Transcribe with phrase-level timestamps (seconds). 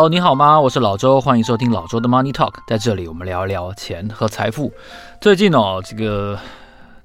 [0.00, 0.58] 好你好吗？
[0.58, 2.54] 我是老周，欢迎收听老周的 Money Talk。
[2.66, 4.72] 在这里，我们聊一聊钱和财富。
[5.20, 6.38] 最近哦，这个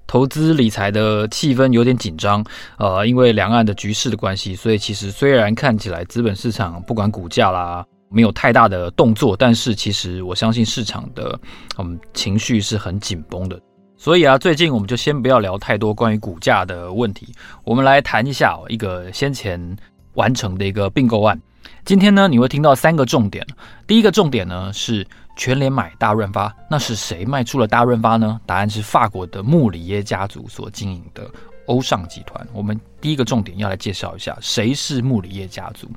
[0.08, 2.42] 投资理财的气氛有点紧张，
[2.78, 11.38] 呃，因为两岸的局势的关系，所以其实虽然看起来资本市场不管股价啦没有太大的动作，但是其实我相信市场的
[11.78, 13.60] 嗯情绪是很紧绷的。
[13.98, 17.28] 所以啊，最近我们就先不要聊太多关于股价的问题，
[17.66, 19.78] 我们来谈一下一个先前
[20.14, 21.38] 完成的一个并购案。
[21.86, 23.46] 今天呢，你会听到三个重点。
[23.86, 28.42] 第一个重点呢是全联买大润发，那是谁卖出了大润发呢？
[28.44, 31.30] 答案是法国的穆里耶家族所经营的
[31.68, 32.44] 欧尚集团。
[32.54, 35.88] 我们第一个重点要来介绍一下谁是穆里耶家族。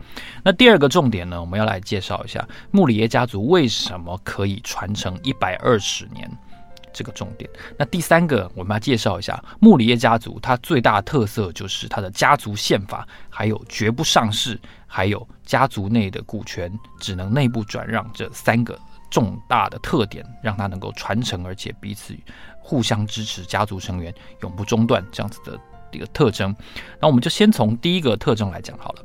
[0.42, 6.30] 那第二个重点呢，我们要来介绍一下穆里耶家族为什么可以传承一百二十年。
[6.92, 7.48] 这个重点。
[7.76, 18.78] 那第三个，我们要介绍一下穆里耶家族，它最大的特色就是它的家族宪法，还有绝不上市，还有家族内的股权只能内部转让这三个
[19.10, 22.14] 重大的特点，让它能够传承，而且彼此
[22.60, 25.58] 互相支持，家族成员永不中断这样子的
[25.90, 26.54] 一个特征。
[27.00, 29.02] 那我们就先从第一个特征来讲好了。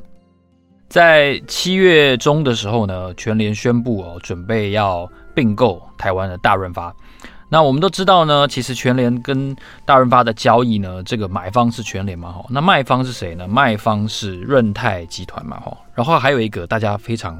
[0.90, 6.94] 在七月中的时候呢，全联宣布哦，准备要并购台湾的大润发。
[7.54, 13.48] 那我们都知道呢，其实全联跟大润发的交易呢，这个买方是全联嘛，吼，那卖方是谁呢？
[13.48, 17.38] 卖方是润泰集团嘛，吼，然后还有一个大家非常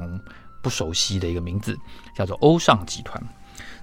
[0.62, 1.76] 不熟悉的一个名字，
[2.16, 3.20] 叫做欧尚集团。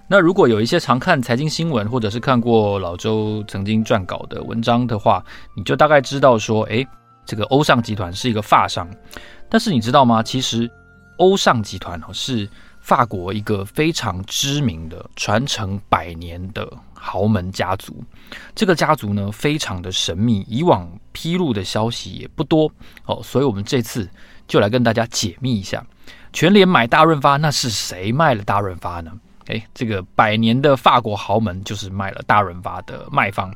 [0.08, 5.22] 那如果有一些常看财经新闻，或者是看过老周曾经撰稿的文章的话，
[5.54, 6.88] 你就大概知道说，诶，
[7.26, 8.88] 这个欧尚集团是一个法商。
[9.50, 10.24] 但是你知道吗？
[10.24, 10.72] 其实
[11.18, 12.48] 欧尚集团哦是。
[12.82, 18.04] 法国一个非常知名的传承百年的豪门家族，
[18.54, 22.70] 这个家族呢非常的神秘，以往披露的消息也不多
[23.06, 24.10] 哦，所以我们这次
[24.48, 25.86] 就来跟大家解密一下，
[26.34, 29.12] 全联买大润发，那是谁卖了大润发呢？
[29.48, 33.54] 诶，这个百年的法国豪门就是卖了大润发的卖方。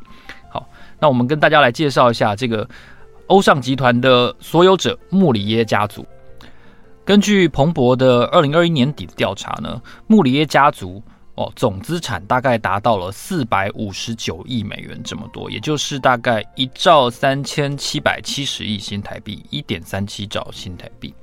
[0.50, 0.68] 好，
[1.00, 2.68] 那我们跟大家来介绍一下这个
[3.28, 6.06] 欧尚集团的所有者穆里耶家族。
[7.06, 11.02] 根据彭博的二零二一年底的调查呢，穆里耶家族
[11.36, 21.14] 哦总资产大概达到了四百五十九亿美元这么多，也就是大概一兆三千七百七十亿新台币，一点三七兆新台币。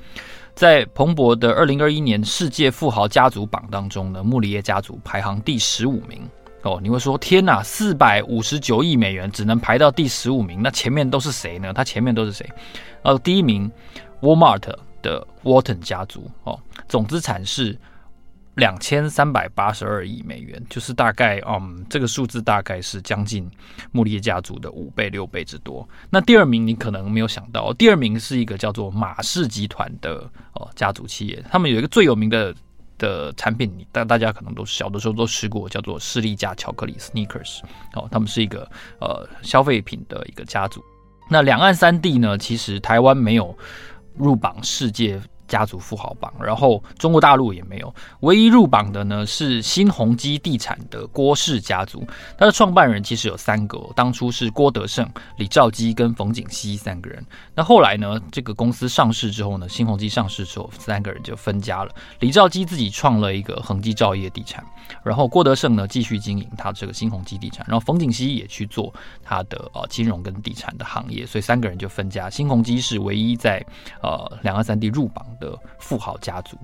[0.54, 6.22] 在彭博的二零二一年世界富豪家族榜当中呢，穆里耶家族排行第十五名
[6.62, 6.78] 哦。
[6.80, 11.72] 你会说天哪，四百五十九亿美元只能排到第十五名，那前面都是谁呢？
[11.72, 12.48] 他前面都是谁？
[13.02, 13.68] 呃，第一名
[14.20, 14.72] ，Walmart。
[15.02, 16.58] 的沃腾家族哦，
[16.88, 17.78] 总资产是
[18.56, 23.50] 两千三百八十二亿美元，就是大概嗯，这个数字大概是将近
[23.92, 25.88] 穆里耶家族的五倍六倍之多。
[26.10, 32.54] 那第二名你可能没有想到，第二名是一个叫做马氏集团的哦家族企业，他们有一个最有名的
[32.98, 37.60] 的产品，大大家可能都小的时候都吃过，叫做士力架巧克力 Snickers
[37.94, 38.70] 哦，他们是一个
[39.00, 40.84] 呃消费品的一个家族。
[41.30, 43.56] 那两岸三地呢，其实台湾没有。
[44.14, 45.20] 入榜世界
[45.52, 52.02] 家族富豪榜，然后中国大陆也没有，唯一入榜的呢是新鸿基地产的郭氏家族，
[52.38, 57.22] 他的创办人其实有三个，当初是郭德胜、李兆基跟冯景熙三个人。
[57.54, 61.94] 那后来呢，这个公司上市之后呢，新鸿基上市之后，三个人就分家了。
[62.20, 64.64] 李兆基自己创了一个恒基兆业地产，
[65.04, 68.90] 然后郭德胜呢继续经营他这个新鸿基地产，然后冯景熙也去做
[69.22, 72.30] 他的呃金融跟地产的行业，所以三个人就分家。
[72.30, 73.62] 新鸿基是唯一在
[74.02, 76.56] 呃两岸三地入榜的富豪家族，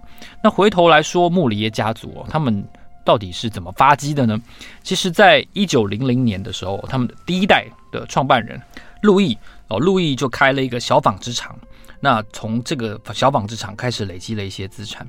[0.43, 2.65] 那回头来说，穆里耶家族哦，他们
[3.05, 4.41] 到底是怎么发迹的呢？
[4.84, 8.61] 其实，在一九零零年的时候，他们的第一代的创办人
[9.03, 11.59] 路易哦，路易就开了一个小纺织厂。
[12.00, 15.05] 那从这个小纺织厂开始累积了一些资产。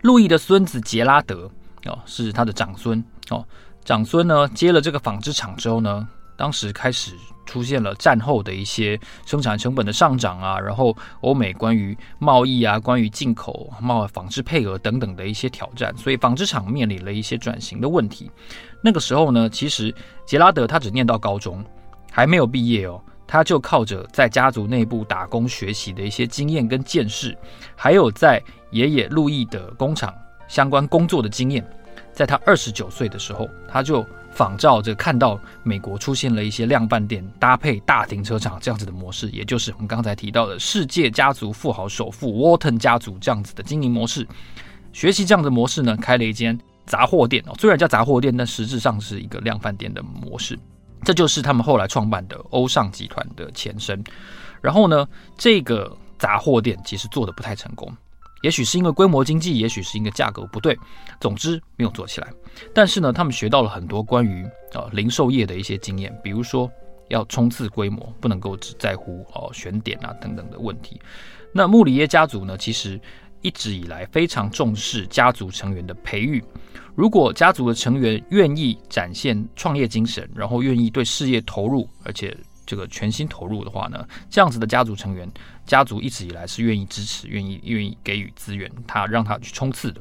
[0.00, 1.50] 路易的孙子杰拉德
[1.84, 3.44] 哦，是他的长孙哦，
[3.84, 6.08] 长孙呢接了这个纺织厂之后呢，
[6.40, 7.12] 当时开始。
[7.46, 8.96] 出现了战后的一些
[9.26, 18.30] 生产成本的上涨啊，然后欧美关于贸易啊、关于进口贸纺织配额等等的一些挑战，所以纺织厂面临了一些转型的问题。
[18.84, 19.92] 那个时候呢，其实
[20.24, 21.64] 杰拉德他只念到高中，
[22.12, 27.36] 还没有毕业哦，他就靠着在家族内部打工学习的一些经验跟见识，
[27.74, 28.40] 还有在
[28.70, 30.14] 爷爷路易的工厂
[30.46, 31.68] 相关工作的经验，
[32.12, 34.06] 在他二十九岁的时候，他就。
[34.32, 44.24] 仿照着看到美国出现了一些量贩店搭配大停车场这样子的模式，也就是我们刚才提到的世界家族富豪首富沃腾家族这样子的经营模式。
[44.92, 50.56] 学习这样的模式呢，开了一间杂货店哦，虽然叫杂货店，但实质上是一个量贩店的模式。
[51.02, 54.00] 这就是他们后来创办的欧尚集团的前身。
[54.60, 57.92] 然后呢，这个杂货店其实做的不太成功，
[58.42, 60.76] 也许是因为规模经济，也许是因为价格不对，
[61.20, 62.28] 总之没有做起来。
[62.74, 66.70] 但是呢，他们学到了很多关于啊、呃、零售业的一些经验，比如说
[67.08, 71.00] 要冲刺规模，不能够只在乎哦、呃、选点啊等等的问题。
[71.52, 73.00] 那穆里耶家族呢，其实
[73.42, 76.42] 一直以来非常重视家族成员的培育。
[76.94, 82.36] 如果家族的成员愿意展现创业精神，然后愿意对事业投入，而且
[82.70, 85.28] 这个全心投入的话呢，这样子的家族成员，
[85.66, 90.00] 家族一直以来是愿意支持、愿意愿意给予资源，他让他去冲刺的。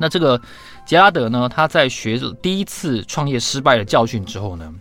[0.00, 0.40] 那这个
[0.86, 4.74] 杰拉德呢，他在学着第一次创业失败的教训之后呢，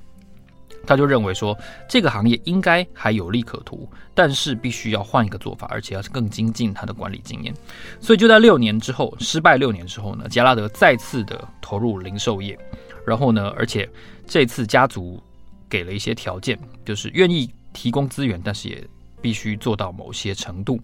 [0.87, 1.57] 他就认为说，
[1.89, 7.53] 这个行业应该还有利可图，但是必须要换一个做法，而且要更精进他的管理经验。
[7.99, 12.57] 所以就在六年之后，失败六年之后呢，杰拉德再次的投入零售业，
[13.05, 13.89] 然后呢，而且
[14.25, 15.21] 这次家族
[15.69, 18.83] 给了一些条件，就是愿意提供资源，但是也
[19.21, 20.79] 必须做到某些程度。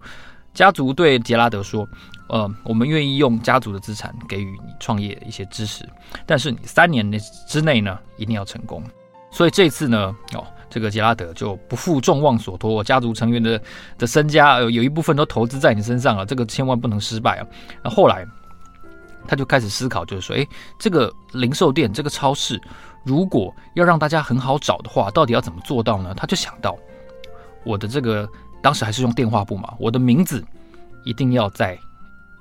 [0.54, 1.88] 家族对杰拉德说
[2.28, 5.88] ：“呃，我们愿意用家族的资产给予你创业一些支持，
[6.26, 7.18] 但是你三年内
[7.48, 8.82] 之内呢，一定要成功。”
[9.32, 13.58] 所以这次呢，哦，这个杰拉德就不负众望所托，家族成员的
[13.96, 17.46] 的身家有有一部分都投资在你身上了，这个千万不能失败啊！
[17.82, 18.26] 那后来
[19.26, 20.46] 他就开始思考，就是说，诶，
[20.78, 22.60] 这个零售店，这个超市，
[23.04, 26.14] 如果要让大家很好找的话，到底要怎么做到呢？
[26.16, 26.76] 他就想到，
[27.64, 28.28] 我的这个
[28.60, 30.44] 当时还是用电话簿嘛，我的名字
[31.04, 31.78] 一定要在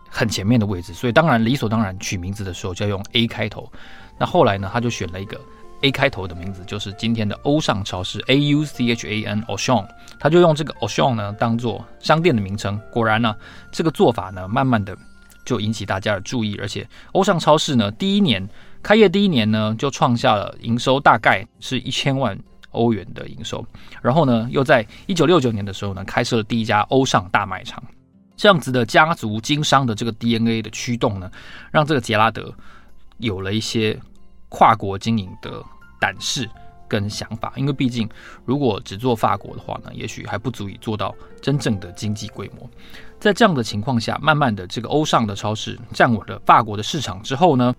[0.10, 3.72] 很前面的位置，所以当然理所当然取名字的时候就要用 A 开头。
[4.18, 5.40] 那后来呢，他就选了一个。
[5.84, 9.88] A 开头的名字就是今天的欧尚超市，A U C H A N，Auchan，
[10.20, 12.80] 他就用这个 Auchan 呢当做商店的名称。
[12.92, 13.36] 果然呢，
[13.72, 14.96] 这个做法呢，慢慢的
[15.44, 18.48] 就引起大家的注意，而且欧尚超市呢，第一年
[18.82, 22.38] 开业第一年呢，就创下了营收大概是一千万
[22.72, 23.66] 欧元的营收。
[24.02, 27.84] 然后呢，又在一九六九年的时候呢，开设了第一家欧尚大卖场。
[28.36, 31.32] 这样子的家族经商的这个 DNA 的驱动呢，
[31.72, 32.54] 让这个杰拉德
[33.18, 34.00] 有了一些。
[34.54, 35.64] 跨国经营的
[35.98, 36.46] 胆识
[36.86, 38.10] 跟想法，因为毕竟
[38.44, 42.70] 如果只做法国的话呢，也许还不足以做到真正的经济规模。
[43.18, 47.74] 在这样的情况下，慢慢的这个欧尚的超市站稳了法国的市场之后呢，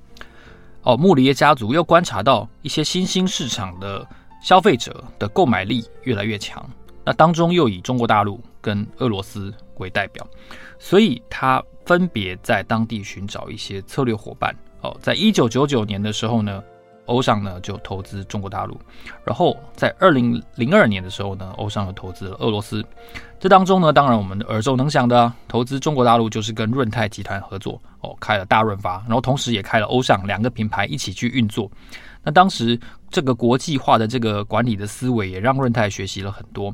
[0.83, 4.07] 哦，穆里耶家族又观察到一些新兴市场的
[4.43, 6.69] 消费者的购买力越来越强，
[7.05, 10.27] 那当中又以中国大陆跟俄罗斯为代表，
[10.79, 14.55] 所以他分别在当地寻找一些策略伙伴。
[14.81, 16.61] 哦，在一九九九年的时候呢，
[17.07, 18.79] 欧尚呢就投资中国大陆，
[19.25, 22.85] 然后在二零零二年的时候呢，欧尚又投资了俄罗斯。
[23.41, 31.69] 这当中呢，当然我们耳熟能详的、投资中国大陆就是跟润泰集团合作，哦，开了大润发，然后同时也开了欧尚，两个品牌一起去运作。
[32.23, 32.79] 那当时
[33.11, 36.73] 这个国际化的这个管理的思维也让润泰学习了很多。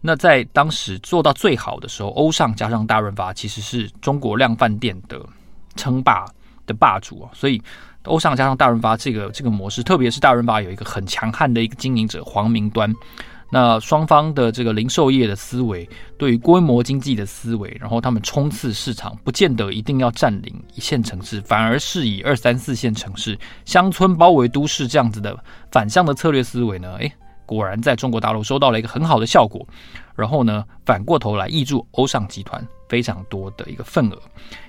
[0.00, 5.20] 那在当时做到最好的时候，欧尚加上大润发其实是中国量贩店的
[5.74, 6.26] 称霸
[6.64, 7.60] 的霸主啊，所以
[8.04, 12.92] 欧尚加上大润发这个这个模式，特别是大润发有一个很强悍的一个经营者黄明端，
[13.50, 25.34] 那双方的这个零售业的思维，对于规模经济的思维，然后他们冲刺市场，不见得一定要占领一线城市，反而是以二三四线城市、乡村包围都市这样子的
[25.70, 27.10] 反向的策略思维呢，诶，
[27.46, 29.66] 果然在中国大陆收到了一个很好的效果，
[30.14, 34.18] 然后呢，反过头来挹注欧尚集团非常多的一个份额，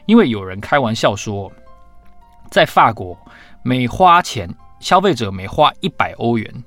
[0.05, 1.51] 因为有人开玩笑说。
[2.51, 3.17] 在法国，
[3.63, 4.49] 每花钱，
[4.79, 6.63] 消费者每花一百欧元，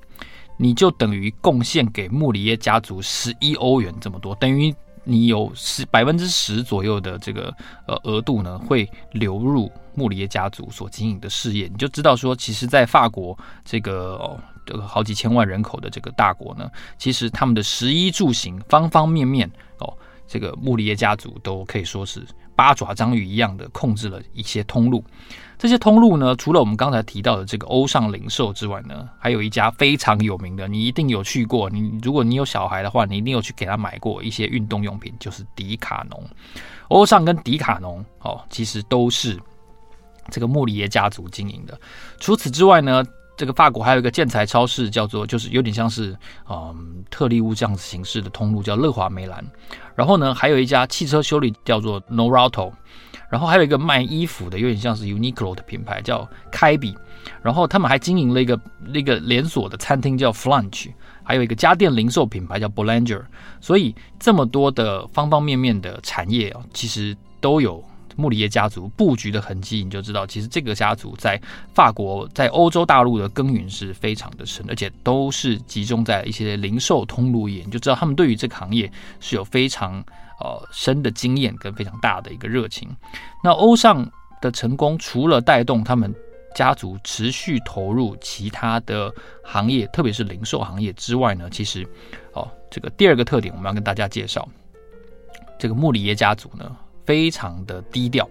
[0.56, 7.54] 你就等于贡献给穆里耶家族十一欧元这么多，等于你有十百分之十左右的这个
[7.86, 11.66] 呃额度呢，会流入穆里耶家族所经营的事业。
[11.66, 22.22] 你就知道说，其实，在法国这个哦，这个好几千万人口的这个大国呢，其实他们的食衣住行方方面面哦，这个穆里耶家族都可以说是
[22.58, 25.04] 八爪章鱼一样的控制了一些通路。
[25.56, 31.70] 这些通路呢，除了我们刚才提到的这个欧尚零售之外呢，还有一家非常有名的，你一定有去过。
[31.70, 36.20] 你如果你有小孩的话，你一定有去给他买过一些运动用品，就是迪卡侬。
[36.88, 39.38] 欧尚跟迪卡侬哦，其实都是
[40.30, 41.80] 这个莫里耶家族经营的。
[42.18, 43.04] 除此之外呢，
[43.38, 46.14] 这个法国还有一个建材超市，叫做就是有点像是
[46.50, 49.42] 嗯特力屋这样子形式的通路，叫乐华梅兰。
[49.94, 52.72] 然后呢，还有一家汽车修理叫做 Norauto。
[53.30, 56.96] 然后还有一个卖衣服的，有点像是 Uniqlo 的品牌，叫开比。
[57.42, 60.88] 然后他们还经营了一个那个连锁的餐厅，叫 Flunch。
[61.22, 63.22] 还有一个家电零售品牌叫 Boulanger。
[63.60, 67.84] 所以这么多的方方面面的产业啊，其实都有
[68.18, 69.82] 穆里耶家族布局的痕迹。
[69.82, 71.40] 你就知道，其实这个家族在
[71.72, 77.62] 法国、在欧洲大陆的耕耘是非常的深，而且都是集中在一些零售通路业。
[77.64, 80.04] 你就知道他们对于这个行业是有非常。
[80.40, 82.88] 呃深的经验跟非常大的一个热情。
[83.42, 84.08] 那欧尚
[84.40, 86.14] 的成功，除了带动他们
[86.54, 91.84] 家族持续投入其他的行业，特别是零售行业之外呢，其实
[92.34, 94.48] 哦，这个第二个特点我们要跟大家介绍，
[95.58, 96.70] 这个穆里耶家族呢，
[97.08, 98.28] 非常的低调，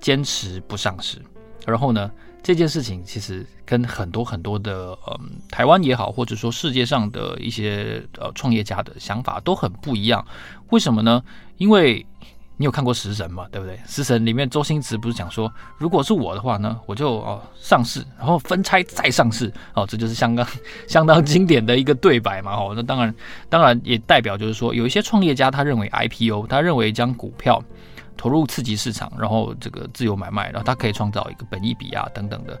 [0.00, 1.20] 坚持不上市。
[1.66, 2.10] 然后呢，
[2.42, 10.26] 这件事情其实跟很多很多的嗯，台湾也好，或者说世界上的一些呃创业家的想法都很不一样。
[10.70, 11.22] 为什么呢？
[11.58, 12.06] 因为
[12.56, 13.76] 你有看过《食神》嘛，对不对？
[13.86, 20.46] 《食神》里面周星驰不是讲说，如果是我的话呢，我就哦上市，然后分拆再上市哦，这就是相当
[20.86, 22.52] 相当经典的一个对白嘛。
[22.52, 23.14] 哦，那当然
[23.48, 27.62] 当然也代表就是说，有一些创业家他认为 IPO，他认为将股票。
[28.16, 32.58] 投入刺激市场，然后这个自由买卖，然后他可以创造一个本益比啊等等的，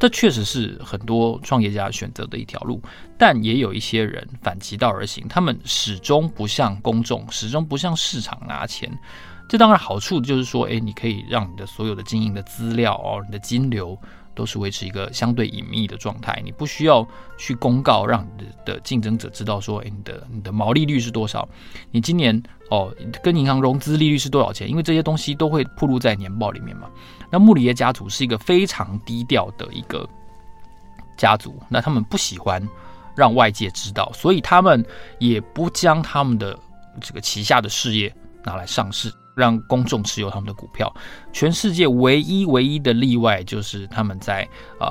[0.00, 2.82] 这确实是很多创业家选择的一条路。
[3.16, 8.92] 但也有一些人反其道而行，他们始终不向公众，始终不向市场拿钱。
[9.48, 13.98] 这当然好处就是说，诶，你可以让你的所有的经营的资料哦，你的金流。
[14.36, 21.48] 都是维持一个相对隐秘的状态，你不需要去公告，让你的的竞争者知道说，诶，你的你的毛利率是多少，
[21.90, 26.86] 你今年哦跟银行融资利率是多少钱，因为这些东西都会铺露在年报里面嘛。
[27.30, 30.06] 那穆里耶家族是一个非常低调的一个
[31.16, 32.62] 家族，那他们不喜欢
[33.16, 34.84] 让外界知道，所以他们
[35.18, 36.54] 也不将他们的
[37.00, 39.10] 这个旗下的事业拿来上市。
[39.36, 40.90] 让公众持有他们的股票，
[41.30, 44.48] 全世界唯一唯一的例外就是他们在
[44.80, 44.88] 嗯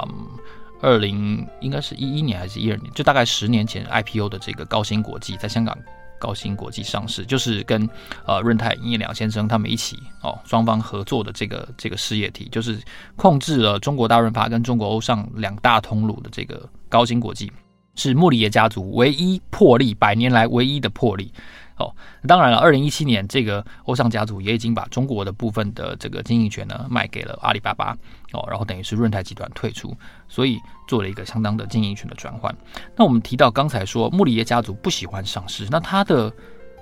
[0.81, 5.75] 二零应该是一一年还是一二年，就大概十年前 IPO 的这个高新国际在香港
[6.19, 7.89] 高新国际上市，就是跟
[8.27, 12.79] 呃润泰营业两先生他们一起哦双方合作的这个这个事业体，就是
[13.15, 17.51] 控制了中国大润发跟中国欧尚两大通路的这个高新国际，
[17.95, 21.33] 是穆里耶家族唯一破例百年来唯一的破例。
[21.77, 21.93] 哦，
[22.25, 27.91] 当然了，二零一七年这个欧尚家族也已经把中国的部分的这个经营权呢卖给了阿里巴巴
[28.31, 29.93] 哦，然后等于是润泰集团退出，
[30.29, 32.55] 所以做了一个相当的经营权的转换。
[32.95, 36.31] 那我们提到刚才说穆里耶家族不喜欢上市，那他的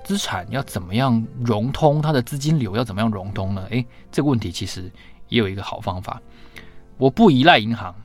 [0.03, 1.99] 资产要怎么样融通？
[1.99, 3.65] 他的资金流要怎么样融通呢？
[3.71, 4.91] 诶，这个问题其实
[5.27, 6.21] 也有一个好方法，
[6.97, 7.95] 我不依赖银行，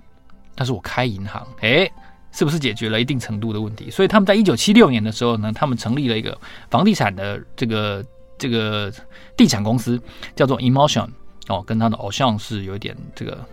[0.55, 1.93] 但是我开银行，诶。
[2.39, 3.91] 是不是解决了一定程度的问题？
[3.91, 6.39] 所以他们在一九七六年的时候呢，他们成立了一个
[6.71, 8.05] 房地产的这个
[8.39, 8.93] 这个
[9.37, 10.01] 地产公司，
[10.37, 11.09] 叫做 Emotion
[11.49, 13.45] 哦，跟他的偶像是有一点这个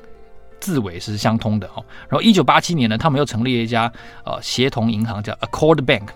[0.60, 1.84] 字尾是相通的哦。
[2.08, 3.92] 然后一九八七年呢，他们又成立了一家
[4.24, 6.10] 呃协同银行，叫 Accord Bank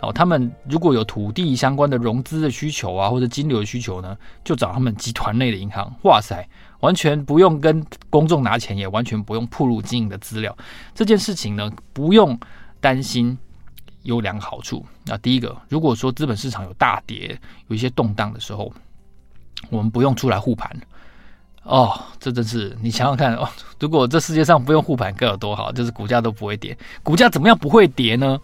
[0.00, 0.12] 哦。
[0.12, 5.94] 他们如果有土地相关的融资的需求啊，或者金流的需求呢，就找他们集团内的银行。
[6.02, 6.44] 哇塞！
[6.80, 10.56] 完全不用跟公众拿钱，也完全不用曝露经营的资料。
[10.94, 12.38] 这件事情呢，不用
[12.80, 13.36] 担心，
[14.02, 14.84] 有两个好处。
[15.04, 18.72] 那第一个，如果说资本市场有大跌、有一些动荡的时候，
[19.70, 20.70] 我们不用出来护盘。
[21.62, 23.48] 哦，这真是你想想看哦，
[23.80, 26.76] 如果这世界上不用护盘，该有多好，就是股价都不会跌。
[27.02, 28.38] 股价怎么样不会跌呢？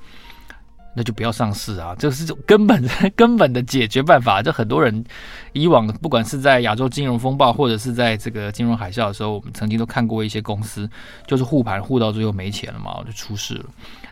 [0.94, 1.94] 那就不要上市啊！
[1.98, 2.84] 这是根本
[3.16, 4.42] 根本的解决办法。
[4.42, 5.04] 这很多人
[5.52, 10.88] 以往不管是在亚洲金融风暴，或者是在这个金融海啸的时候，我们曾经都看过一些公司
[11.26, 13.64] 就是护盘护到最后没钱了嘛，就出事了。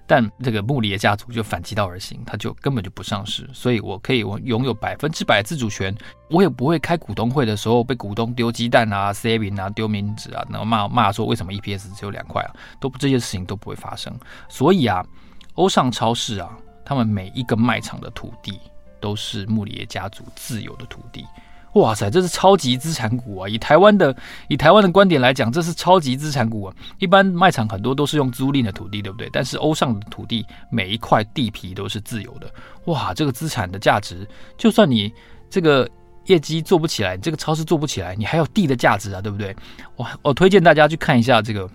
[0.07, 5.95] 但这个穆里耶家族就反其道而行，他就根本就不上市，所以我可以我拥有百分之百自主权，
[6.31, 14.13] 我也不会开股东会的时候被股东丢鸡蛋啊、塞饼啊、丢名纸啊，然后骂骂说为什么 EPS 只有两块啊，都这些事情都不会发生。
[14.49, 15.05] 所以啊，
[15.55, 16.51] 欧尚超市啊。
[16.85, 18.59] 他们每一个卖场的土地
[19.01, 21.25] 都是穆里耶家族自有的土地，
[21.75, 23.49] 哇塞，这是超级资产股啊！
[23.49, 24.15] 以台湾的
[24.49, 26.75] 以台湾的观点来讲，这是超级资产股啊！
[26.99, 29.31] 一般卖场很多都是用租赁的土地，对不对？
[29.33, 32.53] 但是欧尚的土地每一块地皮都是自有的，
[32.87, 34.27] 哇，这个资产的价值，
[34.59, 35.13] 就算你
[35.49, 35.89] 这个
[36.27, 39.55] 业绩做不起来，你这个超市做不起来，你还有地的价值啊，对不对？
[39.95, 41.71] 我我推荐大家去看一下这个。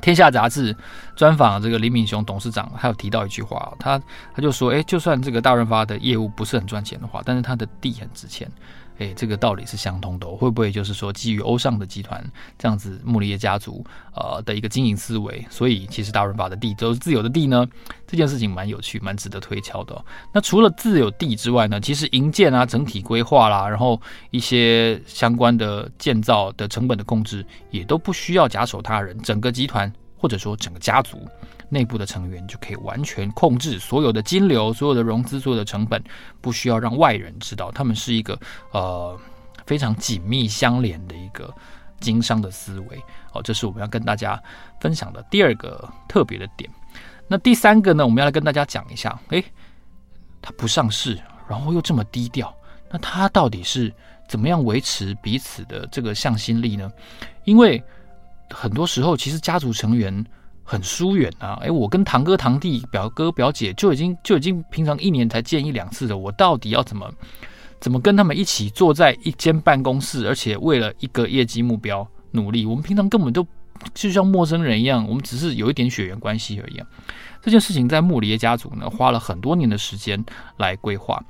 [0.00, 0.76] 天下杂志
[1.16, 4.00] 专访这个林敏雄董事长，还有提到一句话，他
[4.34, 8.50] 他就说，诶，就算这个大润发的业务不是很赚钱的话，但是他的地很值钱。
[8.98, 12.24] 诶，这个道理是相通的，会不会就是说基于欧尚的集团
[12.58, 17.66] 这样子穆里耶家族呃的一个经营思维，所以其实大润发的地都是自有的地呢？
[18.06, 20.04] 这件事情蛮有趣，蛮值得推敲的。
[20.32, 24.00] 那除了自有地之外呢，其实营建啊、整体规划啦，然后
[24.30, 31.26] 一些相关的建造的成本的控制，也都不需要假手他人，整个集团或者说整个家族。
[31.70, 36.02] 内部的成员就可以完全控制所有的金流、所有的融资、所有的成本，
[36.40, 37.70] 不需要让外人知道。
[37.70, 38.40] 他们是一个
[38.72, 39.14] 呃
[39.66, 41.54] 非常紧密相连的一个
[42.00, 42.98] 经商的思维。
[43.34, 44.42] 哦，这是我们要跟大家
[44.80, 46.70] 分享的第二个特别的点。
[47.26, 49.20] 那第三个呢，我们要来跟大家讲一下。
[49.28, 49.44] 诶，
[50.40, 52.50] 他不上市，然后又这么低调，
[52.90, 53.92] 那他到底是
[54.26, 56.90] 怎么样维持彼此的这个向心力呢？
[57.44, 57.84] 因为
[58.50, 60.24] 很多时候，其实家族成员
[60.64, 61.58] 很疏远啊。
[61.62, 67.10] 诶，我跟堂哥、堂弟、表哥、表姐就已经就已经平常一年才见一两次的，我到底要怎么
[67.80, 72.66] 怎么跟他们一起坐在一间办公室，而且为了一个业绩目标努力？
[72.66, 73.46] 我们平常根本都
[73.94, 76.82] 就像陌生人一样，我们只是有一点血缘关系而已。
[77.40, 80.22] 这件事情在穆里耶家族呢，花了很多年的时间
[80.56, 81.22] 来规划。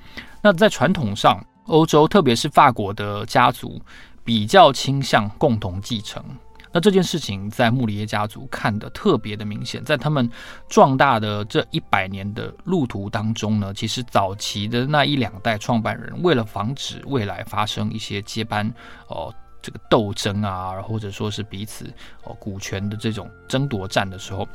[0.42, 3.78] 那在传统上，欧洲特别是法国的家族
[4.24, 6.24] 比较倾向共同继承。
[6.70, 10.30] 那这件事情在穆里耶家族看得特别的明显，在他们
[10.68, 18.70] 壮大的这一百年的路途当中呢，其实早期的那一两代创办人为了防止未来发生一些接班
[19.08, 21.86] 哦这个斗争啊，或者说是彼此
[22.24, 24.46] 哦股权的这种争夺战的时候，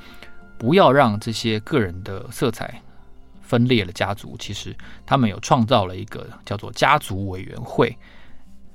[0.58, 2.80] 不要让这些个人的色彩
[3.42, 4.38] 分裂了家族。
[4.38, 7.98] 其实他们有创造了一个叫做家族委员会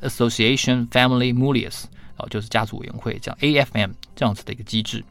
[0.03, 1.85] （Association Family Mulius）。
[2.19, 5.05] 哦，就是家族委员会，这样 AFM 这样子的一个机制，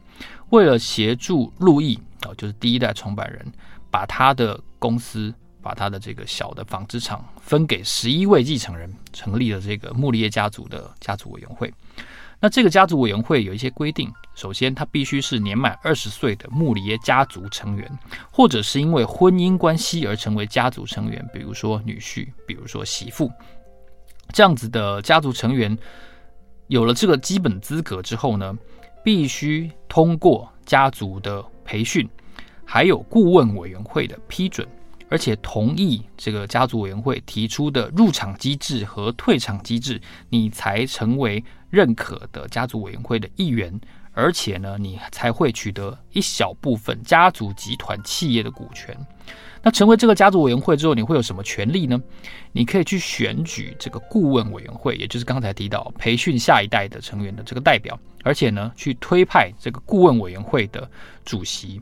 [0.50, 3.50] 为了协助路易啊，就是第一代创办人，
[3.90, 11.72] 把他的公司，把他的这个小的纺织厂分给十一位继承人，成立了这个穆里耶家族的家族委员会。
[12.40, 17.90] 那这个家族委员会有一些规定，首先他必须是年满二十岁的穆里耶家族成员，
[18.30, 23.32] 或者是因为婚姻关系而成为家族成员，比如说女婿，比如说媳妇，
[24.32, 25.76] 这样子的家族成员。
[26.68, 28.56] 有了这个基本资格之后呢，
[29.02, 32.08] 必须通过家族的培训，
[32.64, 34.68] 还有顾问委员会的批准，
[35.08, 39.98] 而且同意这个家族委员会提出的入场机制和退场机制，
[40.28, 43.80] 你才成为认可的家族委员会的一员，
[44.18, 48.92] 而且呢，你才会取得一小部分家族集团企业的股权。
[49.62, 51.96] 那成为这个家族委员会之后，你会有什么权利呢？
[52.50, 60.90] 你可以去选举这个顾问委员会，也就是刚才提到培训下一代的成员的这个代表，而且呢，去推派这个顾问委员会的
[61.24, 61.80] 主席。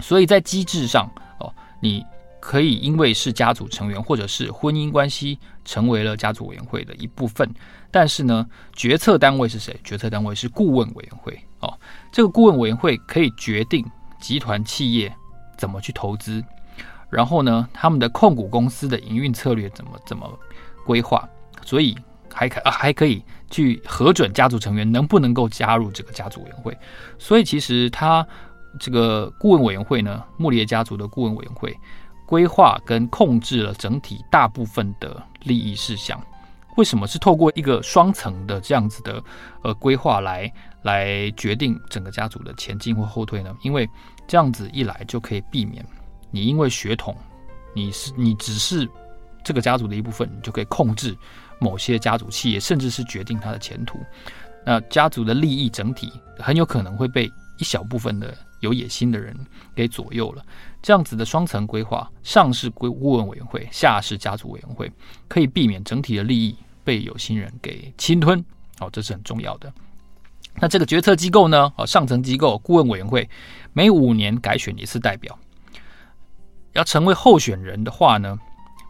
[0.00, 2.04] 所以在机制上，哦，你
[2.40, 7.50] 可以因为是家族成员或者是婚姻关系，成为了家族委员会的一部分。
[7.90, 9.78] 但是呢，决策单位是谁？
[9.82, 11.38] 决策单位是顾问委员会。
[11.60, 11.72] 哦，
[12.12, 13.84] 这个顾问委员会可以决定
[14.20, 15.12] 集团企业
[15.56, 16.44] 怎么去投资。
[17.10, 20.38] 然后呢，他们的控股公司的营运策略怎么怎么
[20.84, 21.28] 规划？
[21.64, 21.96] 所以
[22.32, 26.76] 还可啊还可以去核准家族成员能不能够加入这个家族委员会。
[27.18, 28.26] 所以其实他
[28.78, 31.74] 这个顾问委员会呢，穆里耶家族的顾问委员会
[32.26, 36.22] 规划跟控制了整体大部分的利益事项。
[36.78, 39.20] 为什么是透过一个双层的这样子的
[39.64, 40.50] 呃规划来
[40.82, 43.52] 来决定整个家族的前进或后退呢？
[43.64, 43.86] 因为
[44.28, 45.84] 这样子一来就可以避免。
[46.30, 47.16] 你因为血统，
[47.74, 48.88] 你是你只是
[49.42, 51.18] 这个家族的一部分，你就可以控制
[51.58, 53.98] 某些家族企业，甚至是决定它的前途。
[54.64, 59.36] 那家族的利益整体很有可能会被一小部分的有野心的人
[59.74, 60.44] 给左右了。
[60.80, 64.88] 这样子的双层规划，上是归顾问委员会，下是家族委员会，
[65.26, 66.56] 可以避免整体的利益
[66.88, 68.42] 被有心人给侵吞。
[68.80, 69.70] 哦，这是很重要的。
[70.54, 71.70] 那这个决策机构呢？
[71.76, 73.28] 哦，上层机构顾问委员会
[73.74, 75.38] 每五年改选一次代表。
[76.72, 78.38] 要成为候选人的话呢，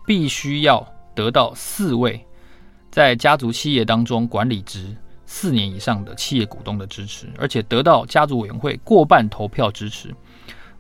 [0.07, 2.25] 必须要得到四位
[2.89, 10.15] 在家族企业当中管理职四年以上的企业股东的支持，而且得到家族委员会过半投票支持。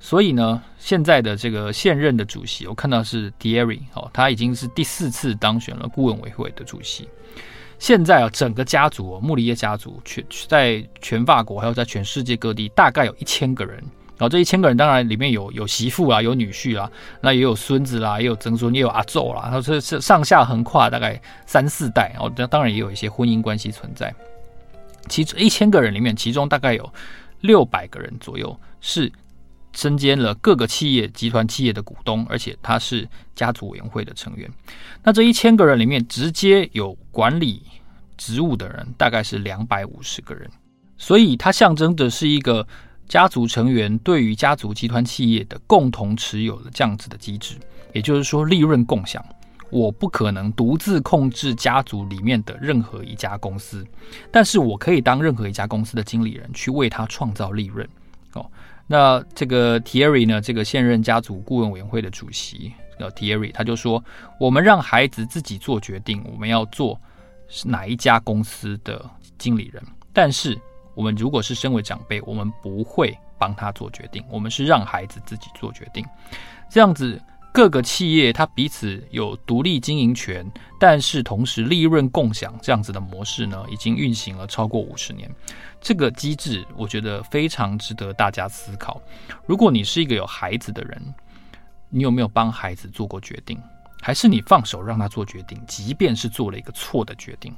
[0.01, 7.09] 所以呢，现在的这个现任的主席，我看到是 Dierry 哦，他已经是第四次当选了顾问委员会的主席。
[7.79, 13.77] 现在啊，整个家族哦，穆里耶家族全在全法国还有在全世界各地，大概有一千个人。
[14.17, 19.43] 然后这一千个人，当然里面有有媳妇啊，有女婿啦，那也有孙子啦，也有曾孙，也有阿祖啦。
[19.45, 22.13] 然后这是上下横跨大概三四代。
[22.19, 24.13] 哦，当然也有一些婚姻关系存在。
[25.09, 26.93] 其中一千个人里面，其中大概有
[27.43, 29.13] 六百个人左右是
[29.79, 34.51] 身兼了各个企业集团企业的股东，而且他是家族委员会的成员。
[35.05, 37.62] 那这一千个人里面，直接有管理
[38.17, 40.51] 职务的人大概是两百五十个人，
[40.97, 42.67] 所以它象征的是一个。
[43.09, 47.55] 家族成员对于家族集团企业的共同持有的这样子的机制，
[47.95, 49.25] 也就是说利润共享。
[49.71, 53.83] 我不可能独自控制家族里面的任何一家公司，
[54.31, 57.88] 但是我可以当任何一家公司的经理人，去为他创造利润。
[58.35, 58.45] 哦，
[58.88, 64.03] 那这个 Thierry 呢，这个现任家族顾问委员会的主席，呃，Thierry 他就说，
[64.40, 67.01] 我们让孩子自己做决定，我们要做
[67.46, 69.81] 是哪一家公司的经理人，
[70.12, 70.59] 但是。
[70.94, 76.05] 我们如果是身为长辈，我们不会帮他做决定，我们是让孩子自己做决定，
[76.68, 77.22] 这样子
[77.59, 85.29] 各个企业它彼此有独立经营权，但是同时利润共享这样子的模式呢，已经运行了超过五十年。
[85.81, 89.03] 这个机制我觉得非常值得大家思考。
[89.44, 91.03] 如果你是一个有孩子的人，
[91.90, 93.61] 你有没有帮孩子做过决定？
[94.01, 97.53] 还是你放手让他做决定，即便是做了一个错的决定？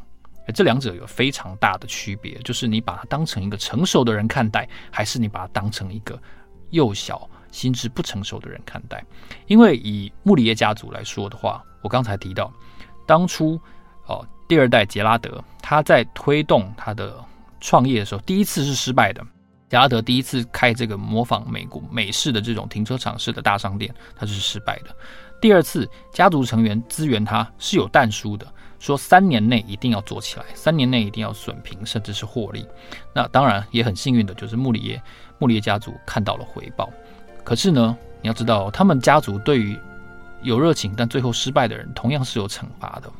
[0.54, 6.18] 这两者有非常大的区别，就是你把他当成一个成熟的人看待，还是你把他当成一个
[6.70, 9.04] 幼小、心智不成熟的人看待？
[9.46, 12.52] 因为以穆里耶家族来说的话，我刚才提到，
[13.06, 13.60] 当初
[14.06, 17.22] 哦，第二代杰拉德他在推动他的
[17.60, 19.24] 创业的时候，第一次是失败的。
[19.68, 24.94] 杰拉德第一次开这个模仿美国美式的这种停车场式的大商店，他就是失败的。
[25.40, 28.46] 第二次，家族成员支援他是有但书的。
[28.80, 32.66] 说三年内一定要做起来，三年内一定要损平，甚至是获利。
[33.14, 35.02] 那当然也很幸运的，就是穆里耶
[35.38, 36.90] 穆里耶家族看到了回报。
[37.44, 39.78] 可是呢，你要知道，他们家族对于
[40.42, 43.10] 有热情但最后失败的人，同样是有惩罚的，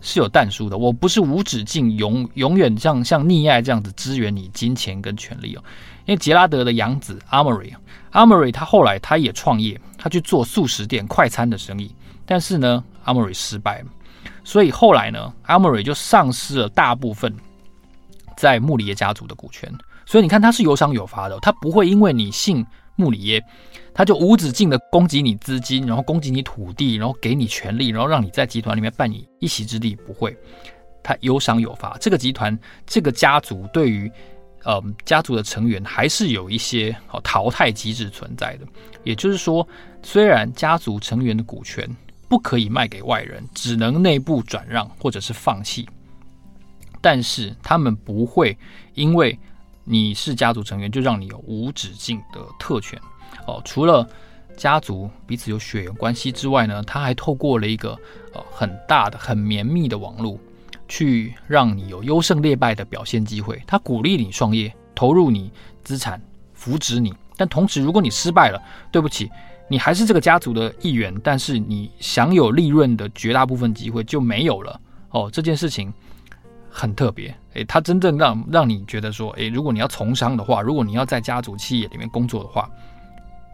[0.00, 0.78] 是有但书的。
[0.78, 5.62] 我不是无止境永永远像像溺爱这样子支援你金钱跟权力哦。
[6.06, 7.72] 因为杰拉德的养子阿莫瑞，
[8.10, 11.94] 阿莫瑞他后来他也创业，他去做速食店快餐的生意，
[12.26, 13.86] 但是呢，阿莫瑞失败了。
[14.42, 17.32] 所以后来呢，阿莫瑞就丧失了大部分
[18.36, 19.72] 在穆里耶家族的股权。
[20.06, 22.66] 所以你看，他是有赏有罚的，他不会因为你姓
[23.00, 23.42] 穆里耶，
[23.94, 29.96] 他就无止境的攻击你资金，然后攻击你土地，然后给你权利，然后让你在集团里面办你一席之地。
[29.96, 30.36] 不会，
[31.02, 31.96] 他有赏有罚。
[32.00, 34.12] 这个集团，这个家族对于
[34.64, 38.66] 呃家族的成员还是有一些哦淘汰机制存在的。
[39.02, 39.66] 也就是说，
[40.02, 41.88] 虽然家族成员的股权。
[42.30, 45.84] 不可以卖给外人，只能内部转让或者是放弃。
[47.00, 48.56] 但是他们不会
[48.94, 49.36] 因为
[49.90, 52.96] 你是家族成员就让你有无止境的特权
[53.48, 53.60] 哦。
[53.64, 54.08] 除了
[54.56, 57.98] 家族彼此有血缘关系之外呢，他还透过了一个
[58.32, 60.38] 呃很大的、很绵密的网络，
[60.86, 63.60] 去让你有优胜劣败的表现机会。
[63.66, 65.50] 他鼓励你创业，投入你
[65.82, 66.22] 资产，
[66.54, 67.12] 扶植你。
[67.36, 69.28] 但同时，如果你失败了，对不起。
[69.66, 75.30] 你还是这个家族的一员，但是你享有利润的绝大部分机会就没有了哦。
[75.32, 75.94] 这件事情
[76.70, 82.70] 很特别，诶，它真正让让你觉得说，诶，如果你要从商的话，如果你要在家族企业里面工作的话，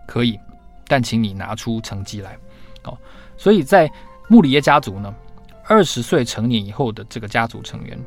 [0.07, 0.39] 可以，
[0.87, 2.37] 但请你拿出成绩来
[2.85, 2.97] 哦。
[3.37, 3.91] 所以在
[4.29, 5.13] 穆里耶家族呢，
[5.65, 7.99] 二十岁成年以后的这个家族成员。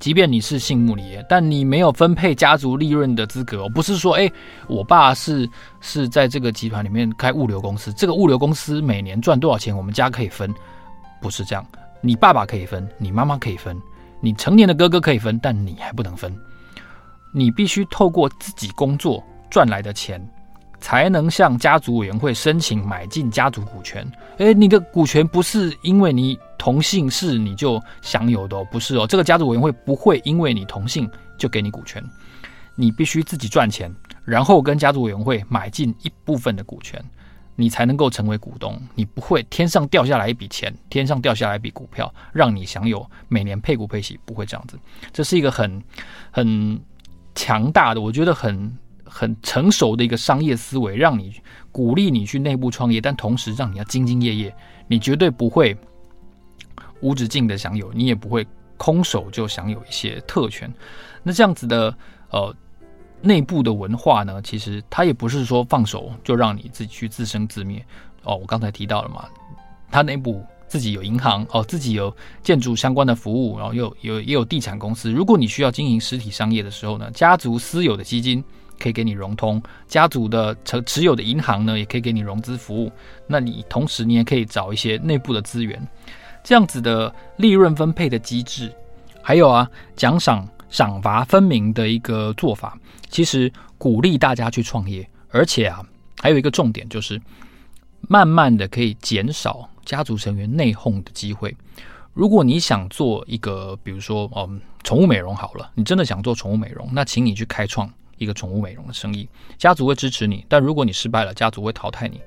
[0.00, 3.68] 即便你是姓穆里耶，但你没有分配家族利润的资格。
[3.68, 4.30] 不是说，哎，
[4.66, 5.48] 我爸是
[5.80, 10.52] 是在这个集团里面开物流公司，这个物流公司每年赚多少钱，我们家可以分。
[11.20, 11.64] 不是这样，
[12.00, 13.80] 你爸爸可以分，你妈妈可以分，
[14.24, 16.34] 你成年的哥哥可以分，但你还不能分。
[17.30, 20.20] 你必须透过自己工作赚来的钱。
[20.80, 24.06] 才能向家族委员会申请买进家族股权。
[24.36, 29.06] 诶，你的股权不是因为你同姓是你就享有的，不是哦。
[29.06, 32.04] 这个家族委员会不会因为你同姓就给你股权，
[32.74, 33.90] 你必须自己赚钱，
[34.26, 37.02] 然后跟家族委员会买进一部分的股权，
[37.56, 38.80] 你才能够成为股东。
[38.94, 44.78] 你不会天上掉下来一笔钱，天上掉下来一笔股票，让你享有每年配股配息，不会这样子。
[45.12, 45.82] 这是一个很
[46.30, 46.80] 很
[47.34, 48.76] 强大的，我觉得很。
[49.06, 51.32] 很成熟的一个商业思维，让你
[51.70, 54.52] 鼓励你去内部创业，但同时让你要兢兢业业。
[54.88, 55.76] 你绝对不会
[57.00, 58.44] 无止境的享有，你也不会
[58.76, 60.72] 空手就享有一些特权。
[61.22, 61.96] 那这样子的
[62.30, 62.52] 呃
[63.24, 67.84] 内部的文化呢，其实它也不是说放手就让你自己去自生自灭
[68.22, 68.36] 哦。
[68.36, 69.24] 我刚才提到了嘛，
[69.90, 75.10] 它内部自己有银行哦，自己有建筑相关的服务，然后又有也有地产公司。
[75.10, 78.44] 如果你需要经营实体商业的时候呢，家族私有的基金。
[78.76, 82.90] 可以给你融通，家族的持持有的银行呢，也可以给你融资服务。
[83.28, 85.80] 那你同时你也可以找一些内部的资源，
[86.42, 88.74] 这样子的利润分配的机制，
[89.22, 92.76] 还有啊奖赏赏罚分明的一个做法，
[93.14, 95.80] 其实鼓励大家去创业，而且啊
[96.18, 97.22] 还有一个重点就是，
[98.08, 101.56] 慢慢的可以减少家族成员内讧的机会。
[102.12, 107.88] 如果你想做一个，比如说嗯宠物美容好了，你真的想做宠物美容，那请你去开创。
[108.18, 112.20] 一个宠物美容的生意，家族会支持你，但如果你失败了，家族会淘汰你。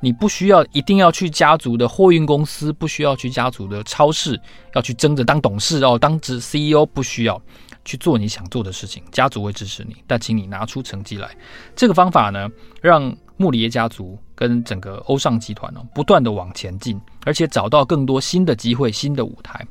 [0.00, 4.40] 你不需要一定要去家族的货运公司，不需要去家族的超市，
[4.74, 7.40] 要去争着当董事哦，当职 CEO，不需要
[7.84, 11.36] 去做你想做的事情，家族会支持你，但请你拿出成绩来。
[11.74, 12.48] 这个方法呢，
[12.80, 19.66] 让穆里耶家族跟整个欧尚集团呢，不断的往前进，而且找到更多新的机会、新的舞台。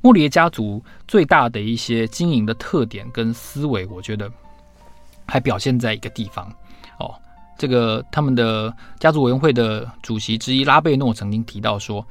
[0.00, 4.30] 穆里耶家族最大的一些经营的特点跟思维，我觉得。
[5.26, 6.46] 还表现在一个地方，
[6.98, 7.14] 哦，
[7.56, 12.06] 这个他们的家族委员会的主席之一拉贝诺曾经提到说，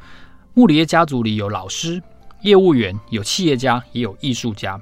[0.55, 2.01] 穆里耶家族里有老师、
[2.41, 4.81] 业务员、有企业家，也有艺术家，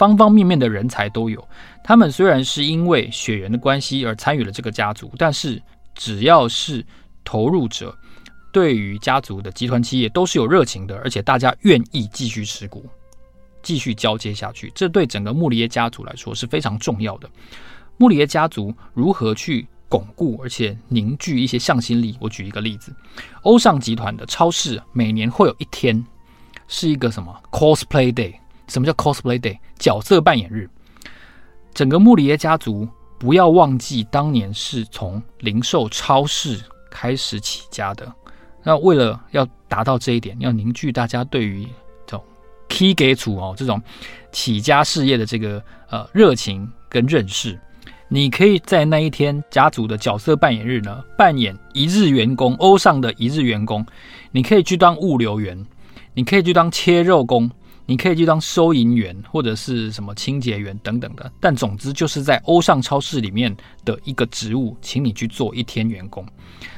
[0.00, 1.46] 方方面面的人才都有。
[1.84, 5.60] 他们虽然是因为血缘的关系而参与了这个家族，但是
[5.94, 6.82] 只要是
[7.22, 7.94] 投入者，
[8.50, 12.86] 对于家族的集团企业都是有热情的，而且大家愿意继续持股，
[13.62, 14.72] 继续交接下去。
[14.74, 17.28] 这对整个穆里耶家族来说是非常重要的。
[17.98, 22.16] 穆里耶家族如何去巩固而且凝聚一些向心力？
[22.20, 22.90] 我举一个例子：
[23.42, 26.02] 欧尚集团的超市每年会有一天
[26.68, 28.32] 是一个什么 cosplay day？
[28.70, 29.58] 什么叫 cosplay day？
[29.78, 30.66] 角色扮演日。
[31.74, 36.58] 整个穆里耶家族不要忘记，当年是从零售超市
[36.90, 38.10] 开始起家的。
[38.62, 41.66] 那为了要达到这一点，要凝聚大家对于
[42.06, 42.22] 这种
[42.68, 43.80] 起家厝哦这种
[44.32, 47.58] 起家事业的这个呃热情跟认识，
[48.08, 53.86] 你可以在那一天家族的角色扮演日呢，扮演一日员工，欧尚的一日员工，
[54.30, 55.66] 你可以去当物流员，
[56.14, 57.50] 你可以去当切肉工，
[57.90, 63.52] 你可以去当收银员或者是什么清洁员等等的，但总之就是在欧尚超市里面
[63.84, 66.24] 的一个职务，请你去做一天员工。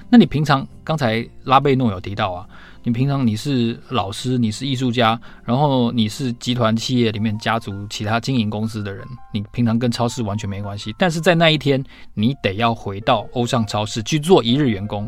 [0.09, 2.49] 那你平常刚才拉贝诺有提到啊，
[2.83, 15.07] 你平常你是老师，你是艺术家，然后你是集团企业里面家族其他经营公司的人，你平常跟超市完全没关系，但是在那一天你得要回到欧尚超市去做一日员工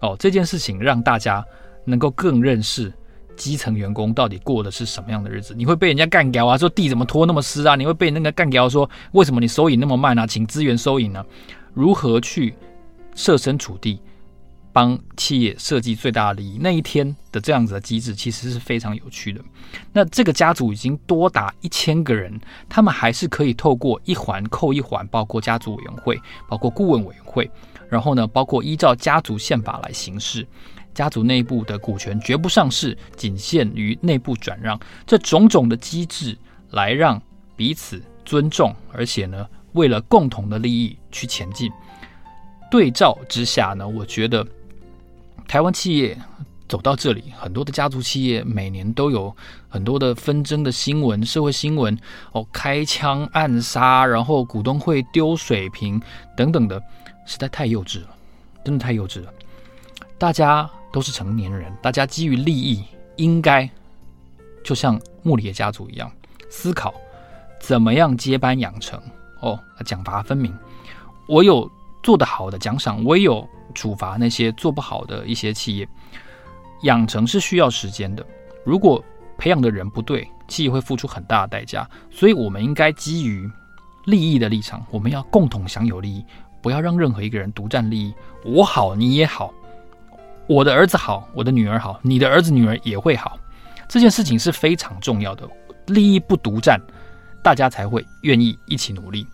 [0.00, 1.44] 哦，这件事情让大家
[1.84, 2.92] 能够更认识
[3.36, 5.54] 基层员工到底过的是什么样的日子。
[5.54, 7.76] 你会被人家干掉啊，说地怎么拖那么湿啊？
[7.76, 10.26] 你会被那个干掉说为什么你收银那么慢啊？
[10.26, 11.24] 请资源收银呢？
[11.72, 12.54] 如何去
[13.14, 14.00] 设身处地？
[14.72, 19.40] 帮企业设计最大的利益，那一天的这样子的机制其实是非常有趣的。
[19.92, 22.36] 那这个家族已经多达一千个人，
[22.68, 27.48] 他们还是可以透过一环扣一环，包括家族委员会，包括顾问委员会，
[27.88, 30.44] 然后呢，包括依照家族宪法来行事。
[30.94, 34.78] 家族内部的股权绝不上市，仅限于内部转让。
[35.06, 36.36] 这种种的机制
[36.70, 37.20] 来让
[37.56, 41.70] 彼此尊重，而且呢，为了共同的利益去前进。
[42.70, 44.46] 对照之下呢，我觉得。
[45.46, 46.18] 台湾企业
[46.66, 49.36] 走到这里，很多的家族企业每年都有
[49.68, 51.96] 很多的纷争的新闻、社会新闻
[52.32, 56.00] 哦，开枪暗杀，然后股东会丢水瓶
[56.34, 56.82] 等等的，
[57.26, 58.08] 实在太幼稚了，
[58.64, 59.32] 真的太幼稚了。
[60.16, 62.84] 大家都是成年人，大家基于利益，
[63.16, 63.68] 应该
[64.62, 66.08] 就像穆里耶家族一样，
[66.48, 66.94] 思考
[67.60, 68.96] 怎么样接班养成
[69.40, 70.56] 哦，奖罚分明。
[71.26, 71.68] 我有
[72.00, 73.44] 做得好的奖赏，我也有。
[73.74, 75.88] 处罚那些做不好的一些企业，
[76.82, 78.24] 养成是需要时间的。
[78.62, 79.02] 如果
[79.36, 81.88] 培养的人不对，企业会付出很大的代价。
[82.08, 83.50] 所以，我们应该基于
[84.04, 86.24] 利益的立场，我们要共同享有利益，
[86.62, 88.14] 不要让任何一个人独占利益。
[88.44, 89.52] 我好，你也好；
[90.46, 93.38] 我的儿子好，我的女儿好，你的儿子女儿也会好。
[93.88, 95.48] 这件事情是非常重要的，
[95.86, 96.80] 利益不独占，
[97.42, 99.26] 大家才会愿意一起努力。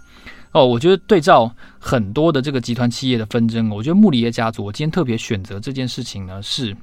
[0.52, 6.76] 哦，我觉得对照很多的这个集团企业的纷争，我觉得穆里耶家族，我今天特别选择这件事情呢，是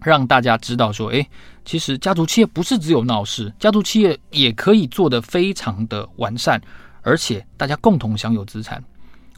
[0.00, 1.26] 让大家知道说，诶，
[1.64, 6.60] 其实家族企业不是只有闹事，家族企业也可以做得非常的完善，
[7.02, 8.82] 而且大家共同享有资产。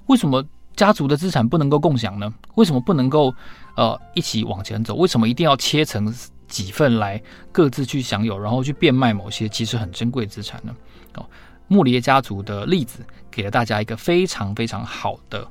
[0.07, 0.45] 为什么
[0.77, 2.33] 家族的资产不能够共享呢？
[2.57, 3.35] 为什么不能够
[3.79, 4.97] 呃一起往前走？
[4.97, 6.13] 为什么一定要切成
[6.49, 10.75] 几份来各自去享有，然后去变卖某些其实很珍贵资产呢？
[11.15, 11.25] 哦。
[11.71, 15.47] 穆里耶家族的例子给了大家一个非常非常好的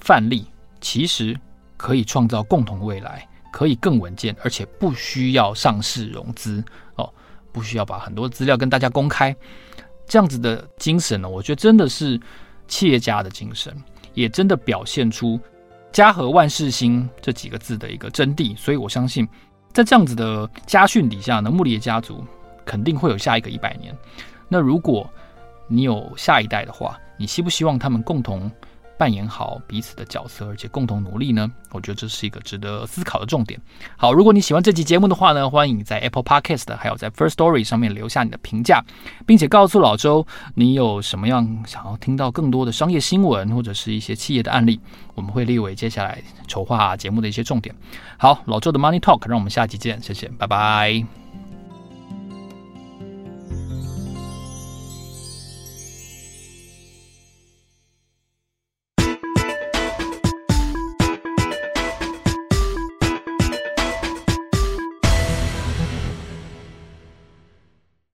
[0.00, 0.46] 范例，
[0.80, 1.36] 其实
[1.76, 7.12] 可以创造共同未来，可以更稳健，而且不需要上市融资哦，
[7.50, 9.34] 不需要把很多资料跟大家公开，
[10.06, 12.20] 这样子的精神呢，我觉得真的是
[12.68, 13.76] 企业家的精神，
[14.14, 15.40] 也真的表现出
[15.98, 18.56] “家和万事兴”这几个字的一个真谛。
[18.56, 19.28] 所以我相信，
[19.72, 22.24] 在这样子的家训底下呢，穆里耶家族
[22.64, 23.92] 肯定会有下一个一百年。
[24.48, 25.10] 那如果
[25.66, 28.48] 你有下一代的话，你希不希望他们共同
[28.98, 31.50] 扮演好彼此的角色，而且共同努力呢？
[31.70, 33.58] 我觉得这是一个值得思考的重点。
[33.96, 38.84] 好，如果你喜欢这期节目的话呢，欢迎在 Apple Podcast 还有在 First Story 上面留下你的评价，
[39.24, 44.80] 并且告诉老周你有什么样想要听到更多的商业新闻或者是一些企业的案例，
[45.14, 47.74] 我们会列为接下来筹划节目的一些重点。
[48.16, 51.27] 好，老周的 Money Talk，让我们下期见，谢谢，拜拜。